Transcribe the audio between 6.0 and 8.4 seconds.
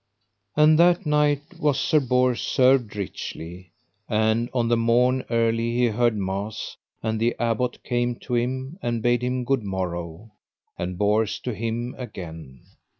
mass, and the Abbot came to